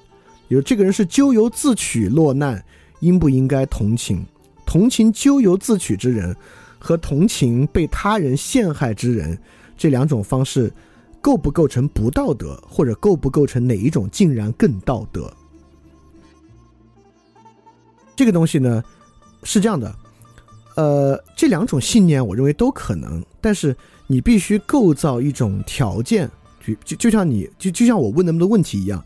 [0.52, 2.62] 比如这个人是咎由自取落难，
[3.00, 4.22] 应不应该同情？
[4.66, 6.36] 同情咎由自取之人
[6.78, 9.38] 和同情被他人陷害之人，
[9.78, 10.70] 这两种方式
[11.22, 15.34] 构不构成不道德，或者构不构成哪一种竟然更道德？
[18.14, 18.84] 这个东西呢
[19.44, 19.96] 是这样的，
[20.76, 23.74] 呃，这两种信念我认为都可能，但是
[24.06, 26.30] 你必须构造一种条件，
[26.62, 29.02] 就就就像你就就像我问那么多问题一样。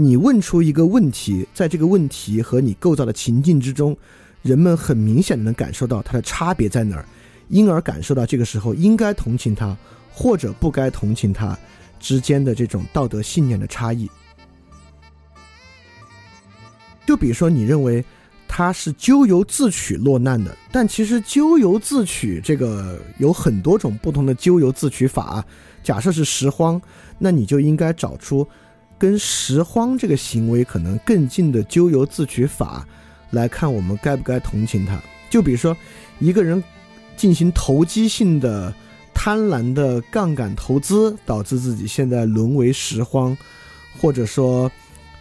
[0.00, 3.94] 你问出一个问题，在这个问题和你构造的情境之中，
[4.40, 7.04] 人们很明显的能感受到它的差别在哪儿，
[7.48, 9.76] 因而感受到这个时候应该同情他
[10.10, 11.54] 或者不该同情他
[11.98, 14.10] 之间的这种道德信念的差异。
[17.06, 18.02] 就比如说，你认为
[18.48, 25.44] 他是咎由自取落难的，但其实咎由自取这个有很多种不同的咎由自取法。
[25.82, 26.80] 假设是拾荒，
[27.18, 28.48] 那你就应该找出。
[29.00, 32.86] 跟拾荒这个行为可能更近的咎由自取法
[33.30, 35.00] 来看，我们该不该同情他？
[35.30, 35.74] 就比如说，
[36.18, 36.62] 一个人
[37.16, 38.74] 进行投机性的、
[39.14, 43.34] 贪婪的杠杆投资，导致自己现在沦为拾荒，
[43.98, 44.70] 或者说，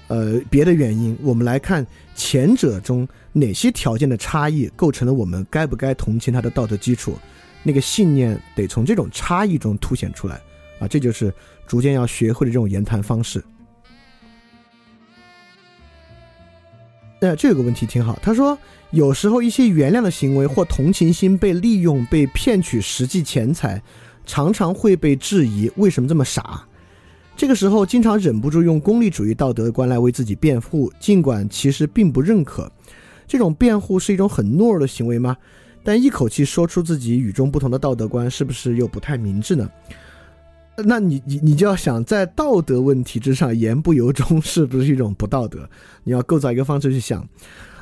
[0.10, 7.18] 呃，别的原因，我们来看前者中哪些条件的差异构成了我们该不该同情他的道德基础？
[7.64, 10.42] 那个信念得从这种差异中凸显出来
[10.80, 10.88] 啊！
[10.88, 11.34] 这就是
[11.66, 13.42] 逐渐要学会的这种言谈方式。
[17.22, 18.18] 那这个问题挺好。
[18.22, 18.58] 他说，
[18.92, 23.82] 有时候一些原谅的行为或同情心被利用、被骗取实际钱财，
[24.26, 26.66] 常常会被质疑为什么这么傻。
[27.36, 32.72] 这个时候，经常忍不住用功利主义道德观来为自己辩护，尽管其实并不认可。
[33.28, 35.38] 这种辩护是一种很懦弱的行为吗？
[35.84, 39.70] 但一口气说出自己与众不同的道德观，是不是又不太明智呢？
[40.86, 45.70] 那你你你就要想，在道德问题之上言不由衷，是不是一种不道德？
[46.04, 47.28] 你要构造一个方式去想，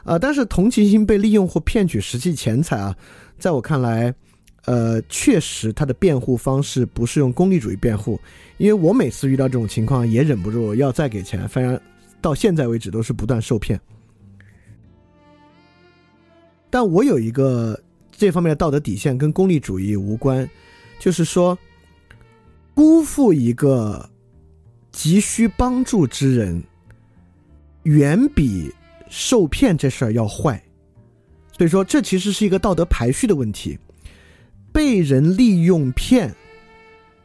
[0.03, 2.95] 啊，但是同情心被利用或骗取实际钱财啊，
[3.37, 4.13] 在我看来，
[4.65, 8.19] 呃，确实他的辩护方式不是用功利主义辩护，
[8.57, 11.79] 因为我每次遇到这种情况也忍不住要再给钱，反正
[12.21, 13.79] 到现在为止都是不断受骗。
[16.69, 17.79] 但我有一个
[18.11, 20.49] 这方面的道德底线跟功利主义无关，
[20.99, 21.57] 就是说。
[22.77, 24.07] 辜负一个
[24.91, 26.61] 急需帮助之人，
[27.85, 28.71] 远比
[29.09, 30.61] 受骗这事儿要坏。
[31.57, 33.79] 所以说，这其实是一个道德排序的问题。
[34.71, 36.31] 被人利用骗，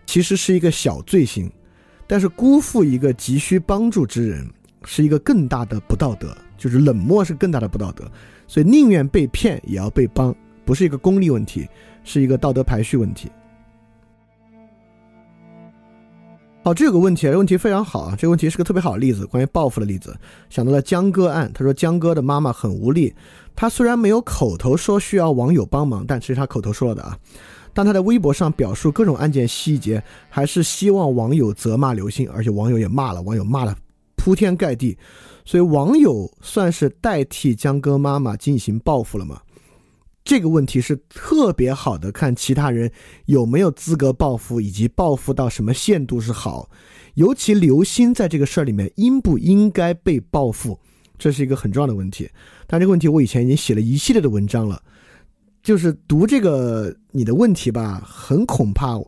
[0.06, 1.52] 其实是一个小罪行，
[2.06, 4.48] 但是辜负一个急需帮助之人，
[4.86, 8.10] 是一个更大的不道德，就是冷漠是更大的不道德。
[8.48, 10.34] 所以，宁愿被骗也要被帮，
[10.64, 11.68] 不是一个功利问题，
[12.04, 13.30] 是一个道德排序问题。
[16.64, 18.14] 好，这个问题，这个问题非常好啊！
[18.16, 20.16] 这个问题是个特别好的例子，关于报复的例子。
[20.48, 23.12] 想到了江歌案，他说江歌的妈妈很无力，
[23.56, 27.18] 他虽然没有口头说需要网友帮忙，但其实他口头说了的啊。
[27.74, 33.76] 但他在微博上表述各种案件细节，还是希望网友责骂刘星，而且网友也骂了，网友骂了
[34.14, 34.96] 铺天盖地，
[35.44, 39.40] 所以网友算是代替江歌妈妈进行报复了吗？
[40.24, 42.90] 这个问题是特别好的，看其他人
[43.26, 46.70] 有没有资格报复，以及报复到什么限度是好。
[47.14, 50.78] 尤其刘星在这个事儿里面应不应该被报复，
[51.18, 52.30] 这是一个很重要的问题。
[52.66, 54.80] 但这个问题我以前已经写了一系列的文章了，
[55.62, 58.98] 就是读这个你的问题吧，很恐怕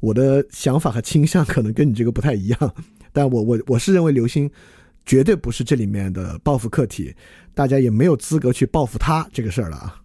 [0.00, 2.74] 我的想法和倾向可能跟你这个不太一样。
[3.12, 4.50] 但我我我是认为刘星
[5.06, 7.14] 绝对不是这里面的报复客体，
[7.54, 10.00] 大家也没有资格去报复他这个事儿了啊。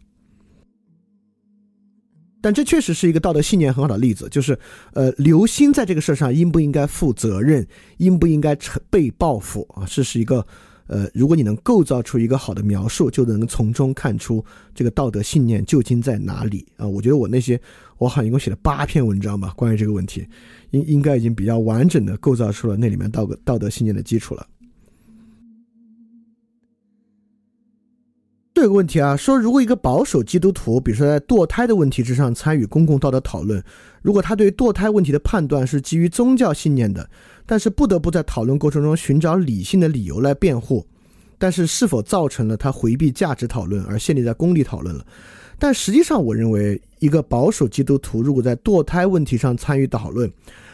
[2.41, 4.57] 但这确实是一个道德信念很好的例子，就是，
[4.93, 7.67] 呃，刘星在这个事儿上应不应该负责任，
[7.97, 9.85] 应不应该成被报复啊？
[9.87, 10.45] 这是一个，
[10.87, 16.87] 呃，如果你能构造出一个好的描述，就能从中看出这个道德信念究竟在哪里啊？
[16.87, 17.59] 我觉得我那些，
[17.97, 20.25] 我好像一共写了八篇文章吧，关于这个问题，
[20.71, 24.47] 应应该已经比较完整的构造出了那里面道德道德信念的基础了。
[28.59, 33.63] 这个问题啊，说如果一个保守基督徒，比如说在堕胎的问题之上参与公共道德讨论，
[34.01, 37.09] 如果他对堕胎问题的判断是基于宗教信念的，
[37.45, 40.85] 但是不得不在讨论过程中寻找理性的理由来辩护，
[41.37, 45.05] 但是是否造成了他回避价值讨论而陷立在功利讨论了？
[45.59, 50.31] 但实际上，我认为一个保守基督徒如果在堕胎问题上参与讨论，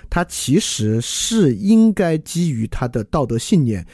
[0.09, 3.86] 他其实是应该基于他的道德信念。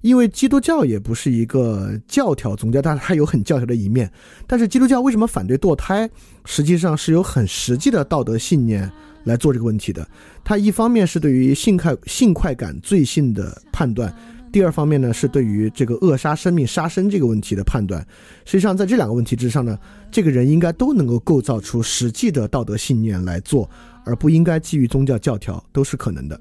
[0.00, 4.08] 因为基督教也不是一个教条宗教，但是它有很教条的一面。
[4.46, 6.08] 但是基督教为什么反对堕胎？
[6.44, 8.88] 实际上是有很实际的道德信念
[9.24, 10.08] 来做这个问题的。
[10.44, 14.14] 它一方面是对于性快性快感罪性的判断，
[14.50, 18.04] 第二方面呢是对于这个扼杀生命、杀生这个问题的判断。
[18.44, 19.78] 实际上在这两个问题之上呢，
[20.10, 23.68] 这个人应该都能够构造出实际的道德信念来做，
[24.04, 26.40] 而不应该基于宗教教条，都是可能的。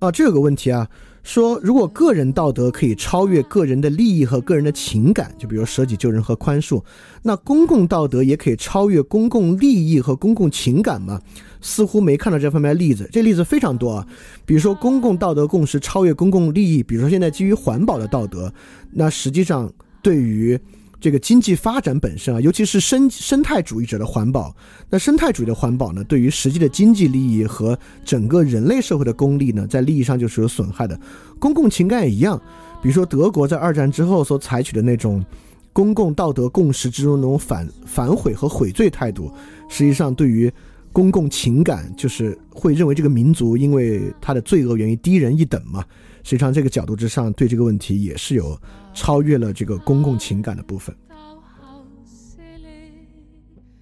[0.00, 0.88] 啊，这有个问题啊，
[1.22, 6.82] 说如果个人道德可以超越个人的利益和个人的情感，就比如舍己救人和宽恕，
[7.22, 11.20] 那公共道德也可以超越公共利益和公共情感吗？
[11.60, 13.08] 似乎没看到这方面的例子。
[13.12, 14.06] 这例子非常多啊，
[14.44, 18.52] 比如说公共道德共识超越公共利益，比如说现在基于环保的道德，
[18.92, 20.58] 那实际上对于。
[21.02, 24.54] 这个经济发展本身啊，尤其是生生态主义者的环保，
[24.88, 30.96] 那生态主义的环保呢，对于实际的经济利益和整个人类社会的功利呢，在利益上就是有损害的。
[31.40, 32.40] 公共情感也一样，
[32.80, 35.24] 比如说德国在二战之后所采取的那种
[35.72, 39.28] 公共道德共识之中那种反反悔和悔罪态度，
[39.68, 40.48] 实际上对于
[40.92, 45.84] 公共情感就是会认为这个民族因为他的罪恶原因低人一等嘛。
[46.22, 48.56] 实际上这个角度之上，对这个问题也是有。
[48.94, 50.94] 超越了这个公共情感的部分。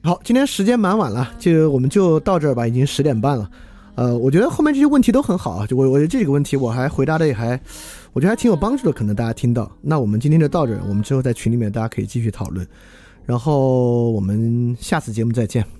[0.04, 3.50] 好，今天时间蛮晚了，就我们就到这儿吧，已经十点半了。
[3.96, 7.60] 呃，我觉得后面这些问题都很好啊，就我我觉得这几个问题我还回答的也还，
[8.12, 9.68] 我觉得还挺有帮助的，可能大家听到。
[9.82, 12.64] 那我们今天就到这儿，我们之后在群里面大家可以继续讨论。
[13.26, 15.79] 然后我们下次节目再见。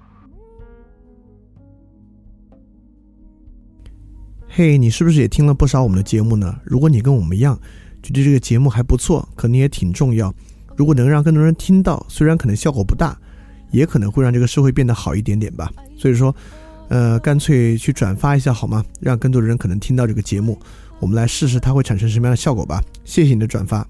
[4.53, 6.53] 嘿，你是不是也听了不少我们的节目呢？
[6.65, 7.57] 如果你跟我们一样，
[8.03, 10.33] 觉得这个节目还不错，可能也挺重要。
[10.75, 13.17] 如果能让更多人听到，虽然可能效果不大，
[13.71, 15.71] 也可能会让这个社会变得好一点点吧。
[15.97, 16.35] 所以说，
[16.89, 18.83] 呃，干脆去转发一下好吗？
[18.99, 20.59] 让更多的人可能听到这个节目，
[20.99, 22.83] 我们来试试它会产生什么样的效果吧。
[23.05, 23.87] 谢谢你的转发。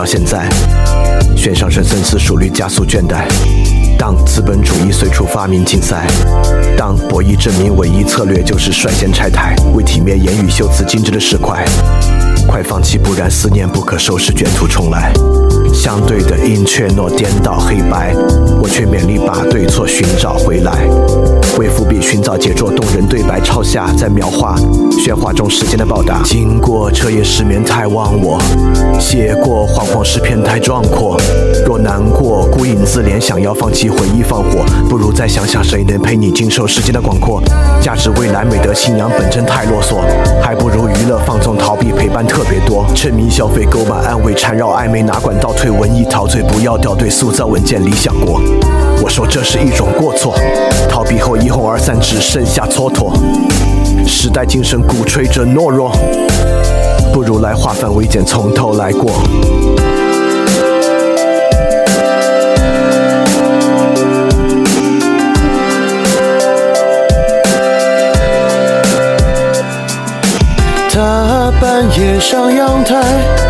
[0.00, 0.48] 到现在，
[1.36, 3.26] 悬上身深思熟虑加速倦怠。
[3.98, 6.06] 当资本主义随处发明竞赛，
[6.74, 11.62] 当博弈证明唯一策略就是率先拆台，为体面言语修辞精致的石块。
[12.48, 15.12] 快放弃，不然思念不可收拾，卷土重来。
[15.72, 18.14] 相对的阴却诺颠倒黑白，
[18.60, 20.86] 我却勉力把对错寻找回来。
[21.58, 24.54] 为伏笔寻找杰作，动人对白抄下，在描画
[24.92, 26.22] 喧哗中时间的报答。
[26.24, 28.40] 经过彻夜失眠太忘我，
[28.98, 31.20] 写过惶惶诗篇太壮阔。
[31.66, 37.42] 若难过孤影自怜，想要放弃回忆放火，不如再想想谁能陪你经受时间的广阔。
[37.82, 39.96] 价值未来美德信仰本真太啰嗦，
[40.40, 42.86] 还不如娱乐放纵逃避陪伴特别多。
[42.94, 45.70] 沉迷消费购买安慰缠绕暧昧哪管倒退。
[45.70, 48.40] 文艺陶醉，不要掉队，塑造稳健理想国。
[49.02, 50.34] 我说这是一种过错，
[50.88, 53.12] 逃避后一哄而散，只剩下蹉跎。
[54.06, 55.92] 时代精神鼓吹着懦弱，
[57.12, 59.12] 不如来化繁为简，从头来过。
[70.90, 73.49] 他半夜上阳台。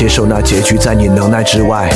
[0.00, 1.86] 接受那结局在你能耐之外，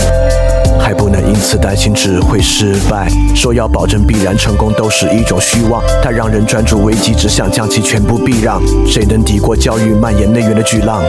[0.78, 3.08] 还不能因此担心只会失败。
[3.34, 5.82] 说要保证必然成功，都是一种虚妄。
[6.02, 8.60] 它让人专注危机，只想将其全部避让。
[8.86, 11.02] 谁能抵过教育蔓延内源的巨浪？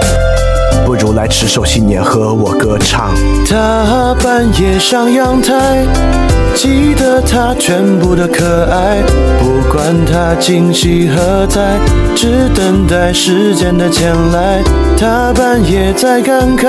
[0.85, 3.11] 不如来持守信念，和我歌唱。
[3.47, 5.83] 他半夜上阳台，
[6.53, 9.01] 记得他全部的可爱，
[9.39, 11.79] 不管他惊喜何在，
[12.15, 14.61] 只等待时间的前来。
[14.97, 16.67] 他半夜在感慨，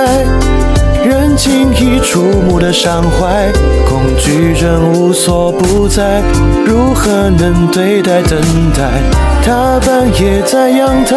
[1.04, 3.52] 人轻易触目的伤怀，
[3.88, 6.22] 恐惧症无所不在，
[6.64, 8.40] 如何能对待等
[8.74, 9.02] 待？
[9.44, 11.16] 他半夜在阳台。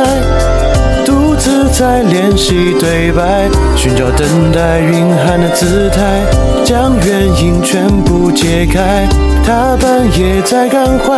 [1.05, 6.25] 独自在练习对白，寻找等待蕴含的姿态，
[6.65, 9.07] 将原因全部解开。
[9.45, 11.17] 他半夜在感怀，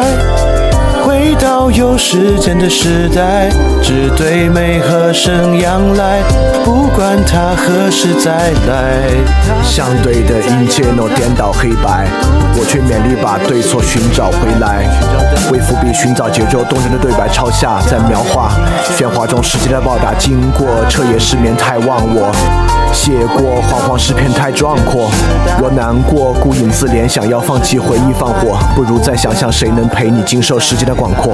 [1.22, 3.48] 回到有时间的时代，
[3.84, 6.20] 只对美和声仰赖，
[6.66, 9.04] 不管他何时再来。
[9.64, 12.08] 相对的一切都颠倒黑白，
[12.56, 14.84] 我却勉力把对错寻找回来。
[15.52, 18.50] 为伏笔寻找节奏动人的对白，抄下在描画
[18.98, 20.16] 喧哗中世界的报答。
[20.16, 22.32] 经过彻夜失眠太忘我，
[22.94, 25.10] 写过惶惶诗篇太壮阔。
[25.62, 31.34] 我难过孤影自怜，想要放弃回忆放火，不如再想想谁能陪你经受时间的广阔。